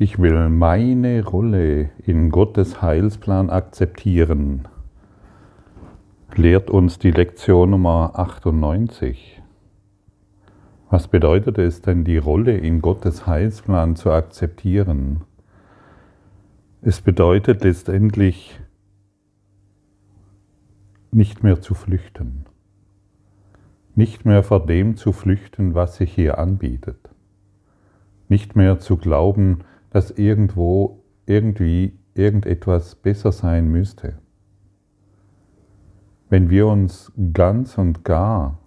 [0.00, 4.68] Ich will meine Rolle in Gottes Heilsplan akzeptieren,
[6.36, 9.42] lehrt uns die Lektion Nummer 98.
[10.88, 15.24] Was bedeutet es denn, die Rolle in Gottes Heilsplan zu akzeptieren?
[16.80, 18.60] Es bedeutet letztendlich
[21.10, 22.44] nicht mehr zu flüchten,
[23.96, 27.10] nicht mehr vor dem zu flüchten, was sich hier anbietet,
[28.28, 29.64] nicht mehr zu glauben,
[29.98, 34.14] dass irgendwo, irgendwie, irgendetwas besser sein müsste.
[36.30, 38.60] Wenn wir uns ganz und gar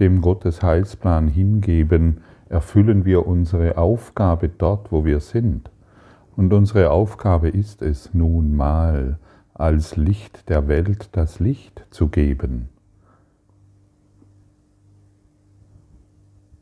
[0.00, 5.70] dem Gottes Heilsplan hingeben, erfüllen wir unsere Aufgabe dort, wo wir sind.
[6.34, 9.20] Und unsere Aufgabe ist es nun mal,
[9.54, 12.70] als Licht der Welt das Licht zu geben.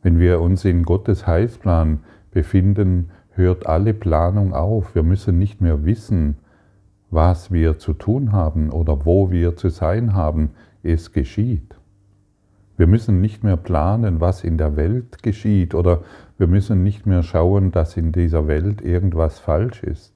[0.03, 2.01] Wenn wir uns in Gottes Heilsplan
[2.33, 3.09] befinden,
[3.41, 4.95] hört alle Planung auf.
[4.95, 6.37] Wir müssen nicht mehr wissen,
[7.11, 10.51] was wir zu tun haben oder wo wir zu sein haben.
[10.83, 11.77] Es geschieht.
[12.77, 16.03] Wir müssen nicht mehr planen, was in der Welt geschieht oder
[16.39, 20.15] wir müssen nicht mehr schauen, dass in dieser Welt irgendwas falsch ist.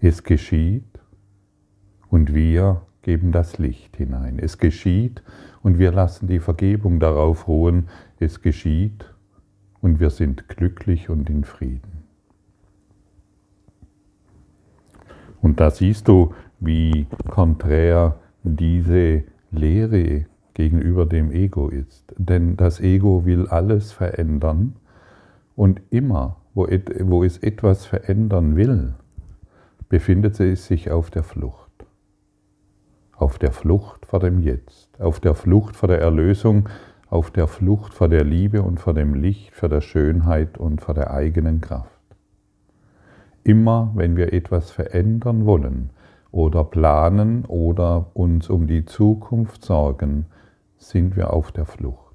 [0.00, 0.98] Es geschieht
[2.08, 4.38] und wir geben das Licht hinein.
[4.38, 5.22] Es geschieht
[5.62, 7.88] und wir lassen die Vergebung darauf ruhen.
[8.18, 9.09] Es geschieht
[9.82, 12.04] und wir sind glücklich und in Frieden.
[15.42, 22.14] Und da siehst du, wie konträr diese Lehre gegenüber dem Ego ist.
[22.18, 24.76] Denn das Ego will alles verändern
[25.56, 26.66] und immer, wo,
[27.24, 28.94] es etwas verändern will,
[29.88, 31.70] befindet es sich auf der Flucht.
[33.16, 36.68] Auf der Flucht vor dem Jetzt, auf der Flucht vor der Erlösung,
[37.10, 40.94] auf der Flucht vor der Liebe und vor dem Licht, vor der Schönheit und vor
[40.94, 41.90] der eigenen Kraft.
[43.42, 45.90] Immer wenn wir etwas verändern wollen
[46.30, 50.26] oder planen oder uns um die Zukunft sorgen,
[50.76, 52.10] sind wir auf der Flucht.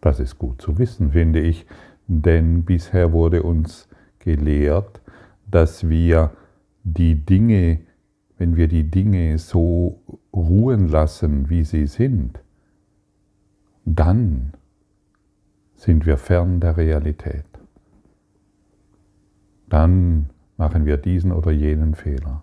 [0.00, 1.66] Das ist gut zu wissen, finde ich,
[2.06, 5.00] denn bisher wurde uns gelehrt,
[5.50, 6.30] dass wir
[6.84, 7.80] die Dinge
[8.38, 10.00] wenn wir die Dinge so
[10.32, 12.40] ruhen lassen, wie sie sind,
[13.84, 14.52] dann
[15.76, 17.44] sind wir fern der Realität.
[19.68, 22.42] Dann machen wir diesen oder jenen Fehler.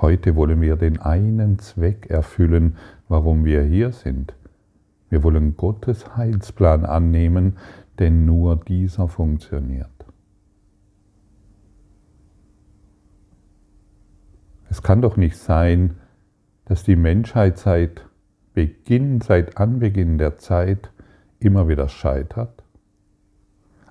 [0.00, 2.76] Heute wollen wir den einen Zweck erfüllen,
[3.08, 4.34] warum wir hier sind.
[5.10, 7.56] Wir wollen Gottes Heilsplan annehmen,
[7.98, 9.88] denn nur dieser funktioniert.
[14.70, 15.96] Es kann doch nicht sein,
[16.64, 18.06] dass die Menschheit seit
[18.54, 20.90] Beginn, seit Anbeginn der Zeit
[21.40, 22.62] immer wieder scheitert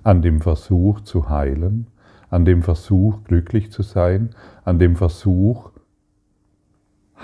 [0.08, 1.86] an dem Versuch zu heilen,
[2.30, 4.30] an dem Versuch glücklich zu sein,
[4.64, 5.70] an dem Versuch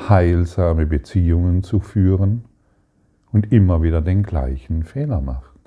[0.08, 2.44] heilsame Beziehungen zu führen
[3.32, 5.58] und immer wieder den gleichen Fehler macht.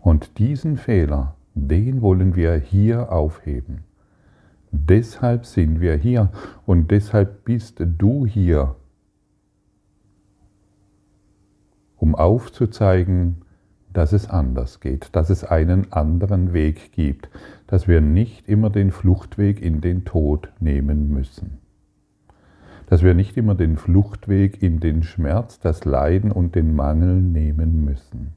[0.00, 3.84] Und diesen Fehler, den wollen wir hier aufheben.
[4.70, 6.30] Deshalb sind wir hier
[6.66, 8.76] und deshalb bist du hier,
[11.96, 13.42] um aufzuzeigen,
[13.92, 17.30] dass es anders geht, dass es einen anderen Weg gibt,
[17.66, 21.58] dass wir nicht immer den Fluchtweg in den Tod nehmen müssen,
[22.86, 27.84] dass wir nicht immer den Fluchtweg in den Schmerz, das Leiden und den Mangel nehmen
[27.84, 28.34] müssen.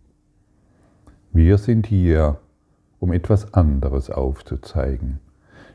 [1.34, 2.40] Wir sind hier,
[3.00, 5.20] um etwas anderes aufzuzeigen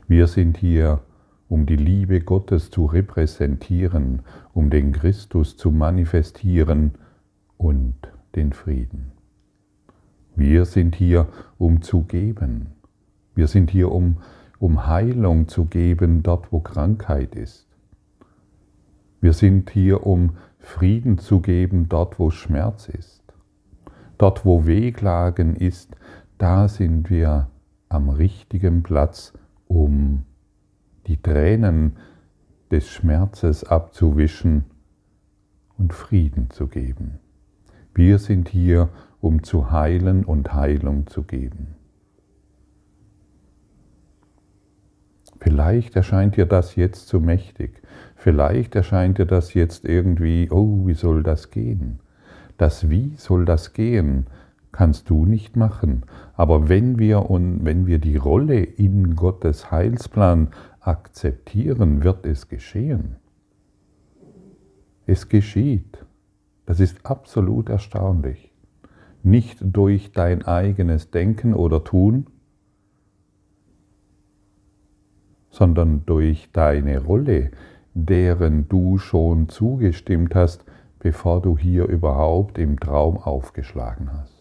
[0.07, 1.01] wir sind hier,
[1.49, 4.21] um die Liebe Gottes zu repräsentieren,
[4.53, 6.93] um den Christus zu manifestieren
[7.57, 7.95] und
[8.35, 9.11] den Frieden.
[10.35, 12.67] Wir sind hier, um zu geben.
[13.35, 14.17] Wir sind hier, um,
[14.59, 17.67] um Heilung zu geben dort, wo Krankheit ist.
[19.19, 23.23] Wir sind hier, um Frieden zu geben dort, wo Schmerz ist.
[24.17, 25.95] Dort, wo Wehklagen ist,
[26.37, 27.49] da sind wir
[27.89, 29.33] am richtigen Platz
[29.67, 30.23] um
[31.07, 31.97] die Tränen
[32.71, 34.65] des Schmerzes abzuwischen
[35.77, 37.19] und Frieden zu geben.
[37.93, 38.89] Wir sind hier,
[39.21, 41.75] um zu heilen und Heilung zu geben.
[45.39, 47.81] Vielleicht erscheint dir das jetzt zu mächtig.
[48.15, 51.99] Vielleicht erscheint dir das jetzt irgendwie, oh, wie soll das gehen?
[52.57, 54.25] Das Wie soll das gehen?
[54.71, 56.03] kannst du nicht machen.
[56.37, 60.49] Aber wenn wir, und wenn wir die Rolle in Gottes Heilsplan
[60.79, 63.15] akzeptieren, wird es geschehen.
[65.07, 66.05] Es geschieht.
[66.67, 68.53] Das ist absolut erstaunlich.
[69.23, 72.27] nicht durch dein eigenes Denken oder Tun,
[75.49, 77.51] sondern durch deine Rolle,
[77.93, 80.63] deren du schon zugestimmt hast,
[80.99, 84.36] bevor du hier überhaupt im Traum aufgeschlagen hast.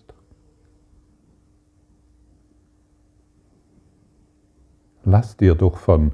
[5.08, 6.11] Lass dir doch von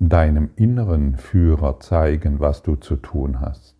[0.00, 3.76] deinem inneren Führer zeigen, was du zu tun hast.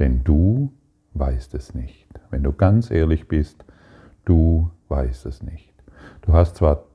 [0.00, 0.72] Denn du
[1.12, 2.08] weißt es nicht.
[2.30, 3.64] Wenn du ganz ehrlich bist,
[4.24, 5.72] du weißt es nicht.
[6.22, 6.86] Du hast zwar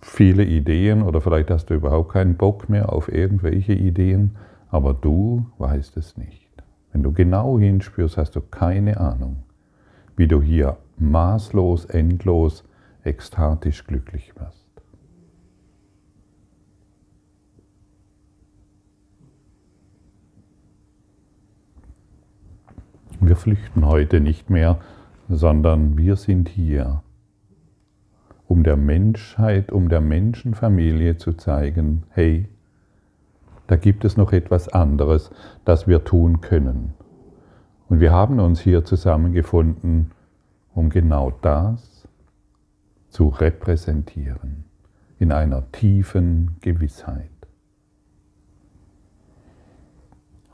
[0.00, 4.36] viele Ideen oder vielleicht hast du überhaupt keinen Bock mehr auf irgendwelche Ideen,
[4.70, 6.48] aber du weißt es nicht.
[6.92, 9.42] Wenn du genau hinspürst, hast du keine Ahnung,
[10.14, 12.62] wie du hier maßlos, endlos,
[13.04, 14.62] ekstatisch glücklich wirst.
[23.20, 24.80] Wir flüchten heute nicht mehr,
[25.28, 27.02] sondern wir sind hier,
[28.48, 32.48] um der Menschheit, um der Menschenfamilie zu zeigen, hey,
[33.68, 35.30] da gibt es noch etwas anderes,
[35.64, 36.94] das wir tun können.
[37.88, 40.10] Und wir haben uns hier zusammengefunden,
[40.74, 41.91] um genau das
[43.12, 44.64] zu repräsentieren,
[45.18, 47.28] in einer tiefen Gewissheit.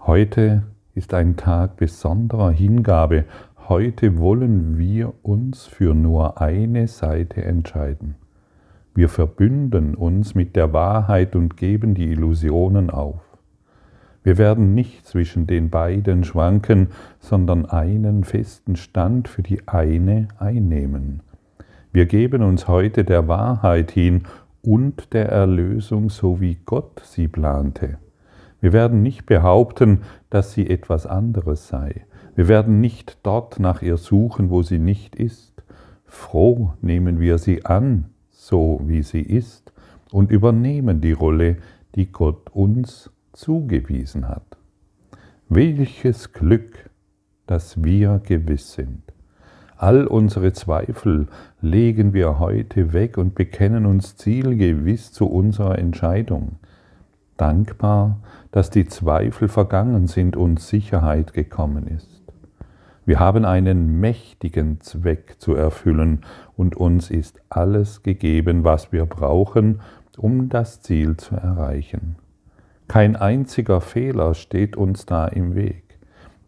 [0.00, 0.64] Heute
[0.94, 3.24] ist ein Tag besonderer Hingabe.
[3.68, 8.16] Heute wollen wir uns für nur eine Seite entscheiden.
[8.92, 13.20] Wir verbünden uns mit der Wahrheit und geben die Illusionen auf.
[14.24, 16.88] Wir werden nicht zwischen den beiden schwanken,
[17.20, 21.22] sondern einen festen Stand für die eine einnehmen.
[21.98, 24.22] Wir geben uns heute der Wahrheit hin
[24.62, 27.98] und der Erlösung, so wie Gott sie plante.
[28.60, 32.06] Wir werden nicht behaupten, dass sie etwas anderes sei.
[32.36, 35.64] Wir werden nicht dort nach ihr suchen, wo sie nicht ist.
[36.04, 39.72] Froh nehmen wir sie an, so wie sie ist,
[40.12, 41.56] und übernehmen die Rolle,
[41.96, 44.56] die Gott uns zugewiesen hat.
[45.48, 46.90] Welches Glück,
[47.48, 49.02] dass wir gewiss sind.
[49.78, 51.28] All unsere Zweifel
[51.60, 56.56] legen wir heute weg und bekennen uns zielgewiss zu unserer Entscheidung
[57.38, 58.18] dankbar,
[58.50, 62.22] dass die Zweifel vergangen sind und Sicherheit gekommen ist.
[63.06, 66.26] Wir haben einen mächtigen Zweck zu erfüllen
[66.56, 69.80] und uns ist alles gegeben, was wir brauchen,
[70.18, 72.16] um das Ziel zu erreichen.
[72.88, 75.84] Kein einziger Fehler steht uns da im Weg,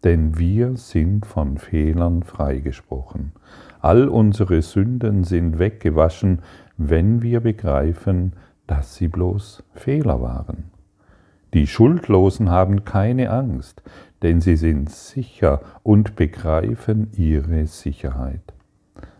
[0.03, 3.33] denn wir sind von Fehlern freigesprochen.
[3.81, 6.39] All unsere Sünden sind weggewaschen,
[6.77, 8.33] wenn wir begreifen,
[8.67, 10.71] dass sie bloß Fehler waren.
[11.53, 13.83] Die Schuldlosen haben keine Angst,
[14.21, 18.53] denn sie sind sicher und begreifen ihre Sicherheit.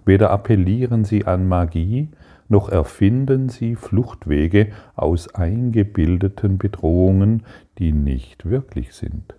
[0.05, 2.09] Weder appellieren sie an Magie,
[2.47, 7.43] noch erfinden sie Fluchtwege aus eingebildeten Bedrohungen,
[7.77, 9.35] die nicht wirklich sind.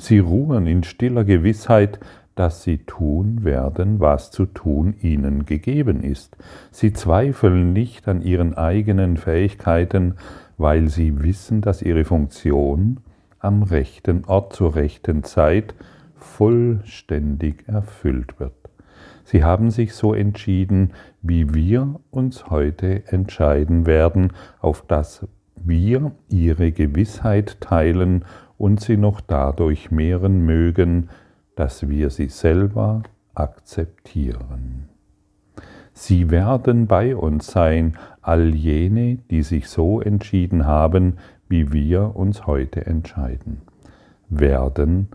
[0.00, 2.00] Sie ruhen in stiller Gewissheit,
[2.34, 6.38] dass sie tun werden, was zu tun ihnen gegeben ist.
[6.70, 10.14] Sie zweifeln nicht an ihren eigenen Fähigkeiten,
[10.56, 13.00] weil sie wissen, dass ihre Funktion
[13.40, 15.74] am rechten Ort zur rechten Zeit
[16.16, 18.54] vollständig erfüllt wird.
[19.24, 25.26] Sie haben sich so entschieden, wie wir uns heute entscheiden werden, auf dass
[25.62, 28.24] wir ihre Gewissheit teilen
[28.60, 31.08] und sie noch dadurch mehren mögen,
[31.56, 33.02] dass wir sie selber
[33.32, 34.90] akzeptieren.
[35.94, 41.14] Sie werden bei uns sein, all jene, die sich so entschieden haben,
[41.48, 43.62] wie wir uns heute entscheiden,
[44.28, 45.08] werden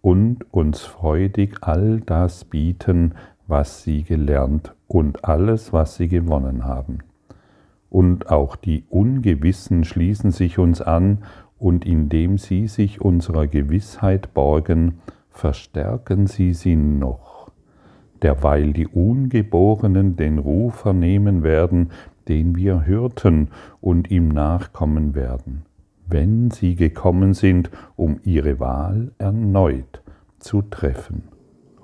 [0.00, 3.14] und uns freudig all das bieten,
[3.48, 6.98] was sie gelernt und alles, was sie gewonnen haben.
[7.92, 11.18] Und auch die Ungewissen schließen sich uns an,
[11.58, 14.94] und indem sie sich unserer Gewissheit borgen,
[15.30, 17.32] verstärken sie sie noch
[18.22, 21.90] derweil die Ungeborenen den Ruf vernehmen werden,
[22.28, 23.48] den wir hörten
[23.80, 25.62] und ihm nachkommen werden,
[26.06, 30.02] wenn sie gekommen sind, um ihre Wahl erneut
[30.38, 31.24] zu treffen.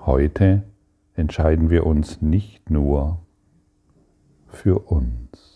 [0.07, 0.63] Heute
[1.15, 3.19] entscheiden wir uns nicht nur
[4.47, 5.48] für uns.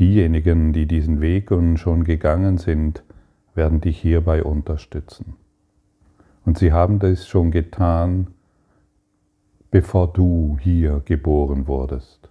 [0.00, 3.04] Diejenigen, die diesen Weg schon gegangen sind,
[3.54, 5.34] werden dich hierbei unterstützen.
[6.46, 8.28] Und sie haben das schon getan,
[9.70, 12.30] bevor du hier geboren wurdest.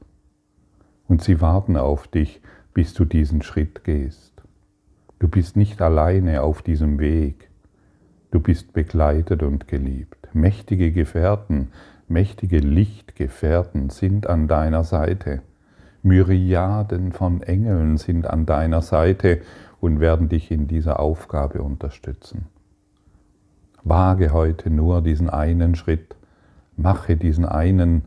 [1.07, 2.41] Und sie warten auf dich,
[2.73, 4.41] bis du diesen Schritt gehst.
[5.19, 7.51] Du bist nicht alleine auf diesem Weg.
[8.31, 10.27] Du bist begleitet und geliebt.
[10.33, 11.67] Mächtige Gefährten,
[12.07, 15.43] mächtige Lichtgefährten sind an deiner Seite.
[16.01, 19.41] Myriaden von Engeln sind an deiner Seite
[19.82, 22.48] und werden dich in dieser Aufgabe unterstützen.
[23.84, 26.15] Wage heute nur diesen einen Schritt,
[26.75, 28.06] mache diesen einen,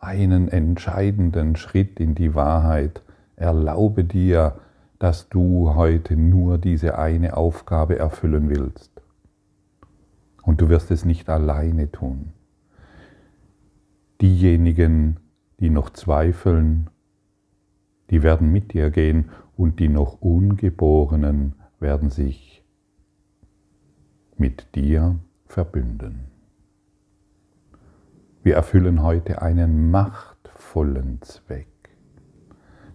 [0.00, 3.02] einen entscheidenden Schritt in die Wahrheit,
[3.36, 4.56] erlaube dir,
[4.98, 8.90] dass du heute nur diese eine Aufgabe erfüllen willst.
[10.42, 12.32] Und du wirst es nicht alleine tun.
[14.20, 15.18] Diejenigen,
[15.60, 16.88] die noch zweifeln,
[18.12, 22.62] die werden mit dir gehen und die noch Ungeborenen werden sich
[24.36, 26.26] mit dir verbünden.
[28.42, 31.68] Wir erfüllen heute einen machtvollen Zweck.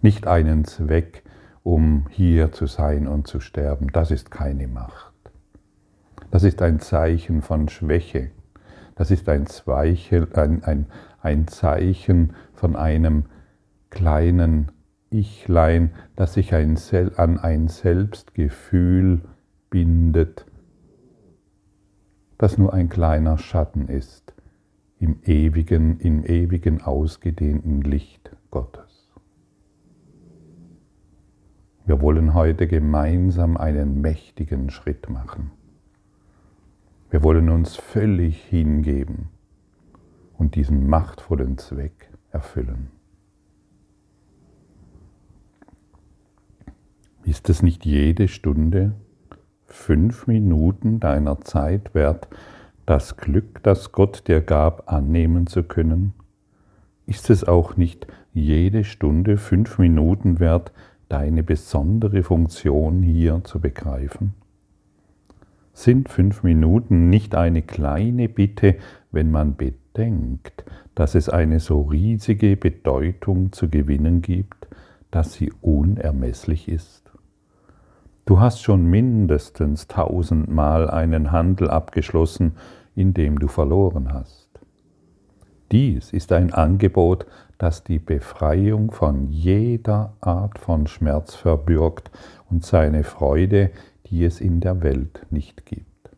[0.03, 1.23] Nicht einen Zweck,
[1.63, 3.87] um hier zu sein und zu sterben.
[3.91, 5.15] Das ist keine Macht.
[6.29, 8.29] Das ist ein Zeichen von Schwäche.
[8.93, 10.85] Das ist ein, Zweichel, ein, ein,
[11.21, 13.25] ein Zeichen von einem
[13.89, 14.71] kleinen
[15.09, 16.77] Ichlein, das sich ein,
[17.15, 19.21] an ein Selbstgefühl
[19.69, 20.45] bindet,
[22.37, 24.33] das nur ein kleiner Schatten ist
[24.99, 29.11] im ewigen, im ewigen ausgedehnten Licht Gottes.
[31.85, 35.51] Wir wollen heute gemeinsam einen mächtigen Schritt machen.
[37.09, 39.29] Wir wollen uns völlig hingeben
[40.37, 42.96] und diesen machtvollen Zweck erfüllen.
[47.27, 48.93] Ist es nicht jede Stunde
[49.65, 52.29] fünf Minuten deiner Zeit wert,
[52.85, 56.13] das Glück, das Gott dir gab, annehmen zu können?
[57.05, 60.71] Ist es auch nicht jede Stunde fünf Minuten wert,
[61.09, 64.33] deine besondere Funktion hier zu begreifen?
[65.73, 68.77] Sind fünf Minuten nicht eine kleine Bitte,
[69.11, 70.63] wenn man bedenkt,
[70.95, 74.69] dass es eine so riesige Bedeutung zu gewinnen gibt,
[75.11, 77.06] dass sie unermesslich ist?
[78.27, 82.57] Du hast schon mindestens tausendmal einen Handel abgeschlossen,
[82.93, 84.49] in dem du verloren hast.
[85.71, 87.25] Dies ist ein Angebot,
[87.57, 92.11] das die Befreiung von jeder Art von Schmerz verbürgt
[92.49, 93.71] und seine Freude,
[94.07, 96.09] die es in der Welt nicht gibt.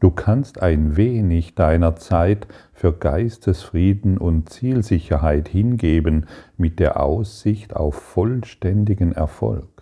[0.00, 7.94] Du kannst ein wenig deiner Zeit für Geistesfrieden und Zielsicherheit hingeben mit der Aussicht auf
[7.94, 9.79] vollständigen Erfolg.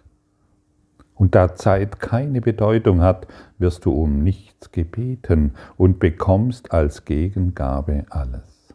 [1.18, 3.26] Und da Zeit keine Bedeutung hat,
[3.58, 8.72] wirst du um nichts gebeten und bekommst als Gegengabe alles.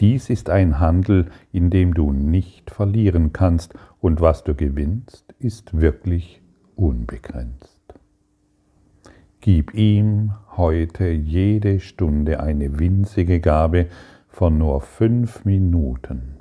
[0.00, 5.80] Dies ist ein Handel, in dem du nicht verlieren kannst, und was du gewinnst, ist
[5.80, 6.42] wirklich
[6.74, 7.80] unbegrenzt.
[9.40, 13.86] Gib ihm heute jede Stunde eine winzige Gabe
[14.26, 16.38] von nur fünf Minuten.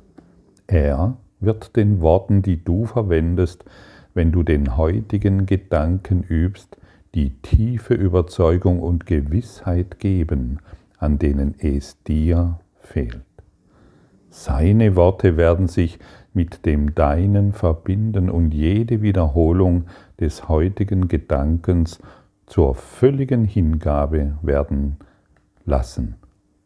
[0.65, 3.63] Er wird den Worten, die du verwendest,
[4.13, 6.77] wenn du den heutigen Gedanken übst,
[7.15, 10.59] die tiefe Überzeugung und Gewissheit geben,
[10.97, 13.21] an denen es dir fehlt.
[14.29, 15.99] Seine Worte werden sich
[16.33, 19.85] mit dem Deinen verbinden und jede Wiederholung
[20.19, 21.99] des heutigen Gedankens
[22.45, 24.97] zur völligen Hingabe werden
[25.65, 26.15] lassen,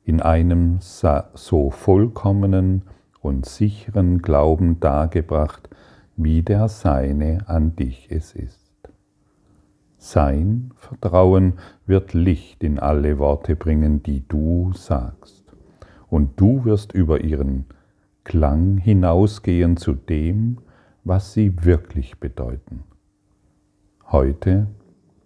[0.04, 2.84] in einem so vollkommenen
[3.22, 5.70] und sicheren Glauben dargebracht,
[6.18, 8.72] wie der Seine an dich es ist.
[9.98, 11.54] Sein Vertrauen
[11.86, 15.44] wird Licht in alle Worte bringen, die du sagst,
[16.08, 17.66] und du wirst über ihren
[18.24, 20.60] Klang hinausgehen zu dem,
[21.04, 22.84] was sie wirklich bedeuten.
[24.12, 24.68] Heute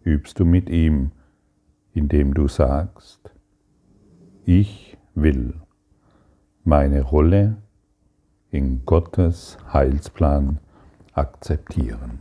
[0.03, 1.12] übst du mit ihm,
[1.93, 3.34] indem du sagst,
[4.46, 5.53] ich will
[6.63, 7.58] meine Rolle
[8.50, 10.60] in Gottes Heilsplan
[11.19, 12.19] akzeptieren.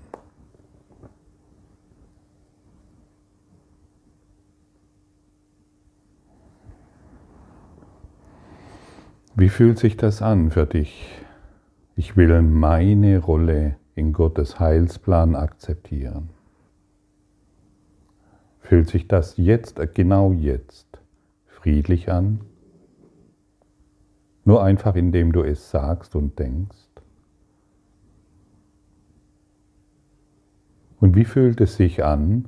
[9.36, 11.22] Wie fühlt sich das an für dich?
[11.94, 16.30] Ich will meine Rolle in Gottes Heilsplan akzeptieren.
[18.58, 20.98] Fühlt sich das jetzt, genau jetzt,
[21.46, 22.40] friedlich an?
[24.44, 26.87] Nur einfach indem du es sagst und denkst?
[31.00, 32.46] Und wie fühlt es sich an,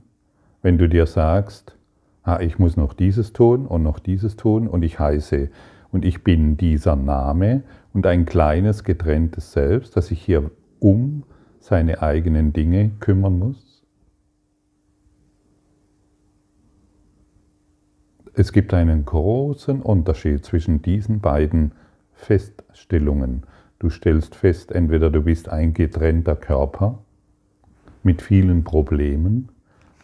[0.63, 1.77] wenn du dir sagst,
[2.23, 5.49] ah, ich muss noch dieses tun und noch dieses tun und ich heiße
[5.93, 11.25] und ich bin dieser Name und ein kleines getrenntes Selbst, das sich hier um
[11.61, 13.85] seine eigenen Dinge kümmern muss?
[18.35, 21.73] Es gibt einen großen Unterschied zwischen diesen beiden
[22.13, 23.45] Feststellungen.
[23.79, 27.01] Du stellst fest, entweder du bist ein getrennter Körper
[28.03, 29.51] mit vielen Problemen,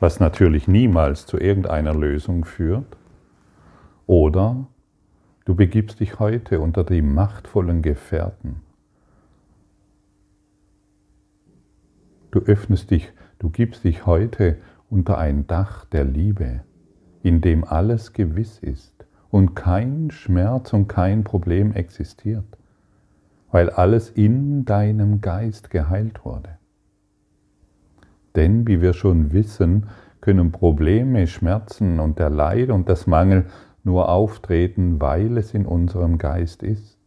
[0.01, 2.97] was natürlich niemals zu irgendeiner Lösung führt,
[4.07, 4.67] oder
[5.45, 8.61] du begibst dich heute unter die machtvollen Gefährten.
[12.31, 14.59] Du öffnest dich, du gibst dich heute
[14.91, 16.61] unter ein Dach der Liebe,
[17.23, 22.45] in dem alles gewiss ist und kein Schmerz und kein Problem existiert,
[23.51, 26.59] weil alles in deinem Geist geheilt wurde.
[28.37, 29.87] Denn, wie wir schon wissen,
[30.21, 33.47] können Probleme, Schmerzen und der Leid und das Mangel
[33.83, 36.99] nur auftreten, weil es in unserem Geist ist.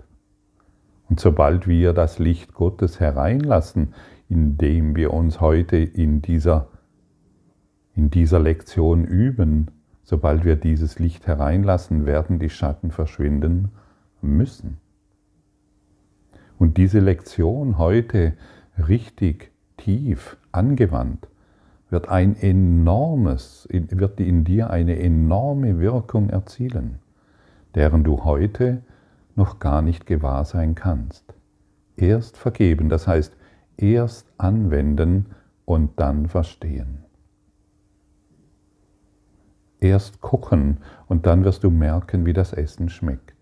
[1.10, 3.94] Und sobald wir das Licht Gottes hereinlassen,
[4.30, 6.68] indem wir uns heute in dieser,
[7.96, 9.72] in dieser Lektion üben,
[10.04, 13.70] sobald wir dieses Licht hereinlassen, werden die Schatten verschwinden
[14.22, 14.78] müssen.
[16.58, 18.34] Und diese Lektion heute
[18.78, 21.28] richtig tief angewandt,
[21.90, 27.00] wird ein enormes, wird in dir eine enorme Wirkung erzielen,
[27.76, 28.84] deren du heute
[29.36, 31.34] noch gar nicht gewahr sein kannst.
[31.96, 33.36] Erst vergeben, das heißt
[33.78, 35.28] erst anwenden
[35.66, 37.06] und dann verstehen.
[39.80, 43.40] Erst kochen und dann wirst du merken, wie das Essen schmeckt.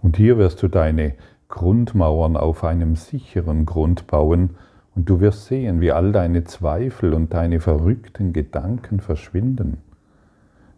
[0.00, 1.14] Und hier wirst du deine
[1.54, 4.56] Grundmauern auf einem sicheren Grund bauen
[4.96, 9.78] und du wirst sehen, wie all deine Zweifel und deine verrückten Gedanken verschwinden,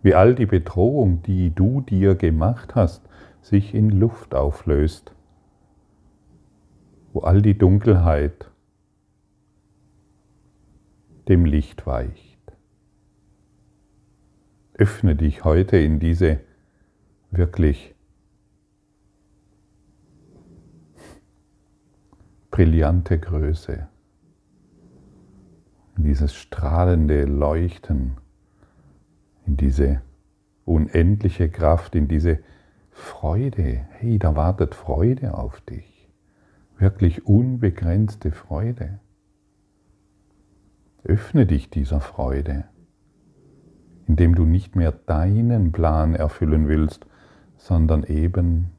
[0.03, 3.03] wie all die Bedrohung, die du dir gemacht hast,
[3.41, 5.15] sich in Luft auflöst,
[7.15, 8.51] wo all die Dunkelheit
[11.27, 12.53] dem Licht weicht.
[14.75, 16.41] Öffne dich heute in diese
[17.31, 17.96] wirklich
[22.57, 23.87] brillante Größe,
[25.99, 28.17] in dieses strahlende Leuchten,
[29.45, 30.01] in diese
[30.65, 32.39] unendliche Kraft, in diese
[32.91, 33.85] Freude.
[33.91, 36.09] Hey, da wartet Freude auf dich.
[36.79, 39.01] Wirklich unbegrenzte Freude.
[41.05, 42.65] Öffne dich dieser Freude,
[44.07, 47.05] indem du nicht mehr deinen Plan erfüllen willst,
[47.59, 48.71] sondern eben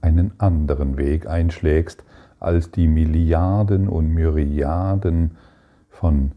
[0.00, 2.02] einen anderen Weg einschlägst
[2.40, 5.32] als die Milliarden und Myriaden
[5.88, 6.32] von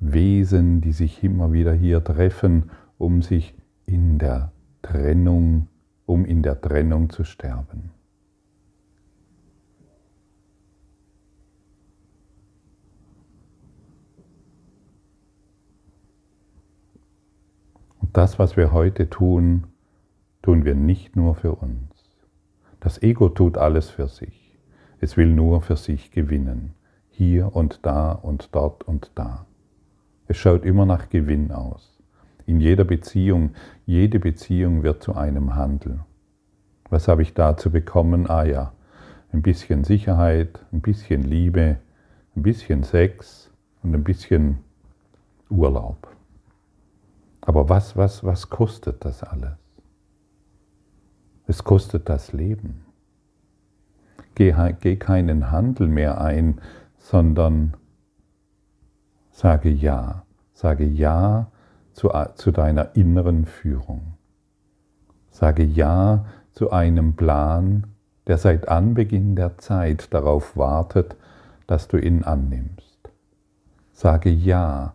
[0.00, 3.54] Wesen, die sich immer wieder hier treffen, um sich
[3.86, 4.50] in der
[4.82, 5.68] Trennung,
[6.06, 7.90] um in der Trennung zu sterben.
[18.00, 19.68] Und das, was wir heute tun,
[20.42, 21.92] tun wir nicht nur für uns.
[22.80, 24.41] Das Ego tut alles für sich.
[25.02, 26.74] Es will nur für sich gewinnen.
[27.10, 29.46] Hier und da und dort und da.
[30.28, 31.98] Es schaut immer nach Gewinn aus.
[32.46, 33.50] In jeder Beziehung,
[33.84, 35.98] jede Beziehung wird zu einem Handel.
[36.88, 38.30] Was habe ich da zu bekommen?
[38.30, 38.74] Ah ja,
[39.32, 41.78] ein bisschen Sicherheit, ein bisschen Liebe,
[42.36, 43.50] ein bisschen Sex
[43.82, 44.58] und ein bisschen
[45.50, 46.06] Urlaub.
[47.40, 49.54] Aber was, was, was kostet das alles?
[51.48, 52.84] Es kostet das Leben.
[54.34, 56.60] Geh, geh keinen Handel mehr ein,
[56.96, 57.74] sondern
[59.30, 60.24] sage Ja.
[60.54, 61.50] Sage Ja
[61.92, 64.14] zu, zu deiner inneren Führung.
[65.30, 67.88] Sage Ja zu einem Plan,
[68.26, 71.16] der seit Anbeginn der Zeit darauf wartet,
[71.66, 73.10] dass du ihn annimmst.
[73.92, 74.94] Sage Ja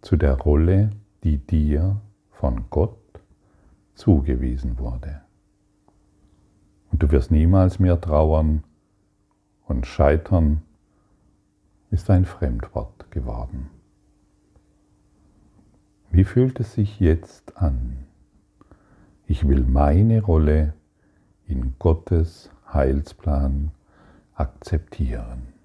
[0.00, 0.90] zu der Rolle,
[1.22, 2.98] die dir von Gott
[3.94, 5.25] zugewiesen wurde.
[6.90, 8.64] Und du wirst niemals mehr trauern
[9.66, 10.62] und scheitern
[11.90, 13.70] ist ein Fremdwort geworden.
[16.10, 18.06] Wie fühlt es sich jetzt an?
[19.26, 20.74] Ich will meine Rolle
[21.46, 23.72] in Gottes Heilsplan
[24.34, 25.55] akzeptieren.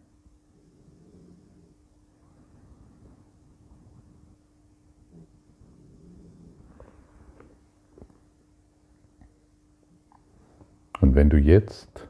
[11.11, 12.07] Und wenn du jetzt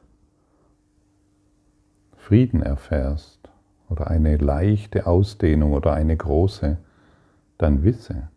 [2.17, 3.49] Frieden erfährst
[3.89, 6.77] oder eine leichte Ausdehnung oder eine große,
[7.57, 8.29] dann wisse,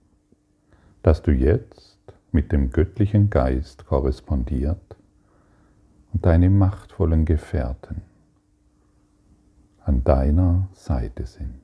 [1.03, 1.98] dass du jetzt
[2.33, 4.96] mit dem göttlichen Geist korrespondiert
[6.14, 8.00] und deine machtvollen Gefährten
[9.85, 11.63] an deiner Seite sind.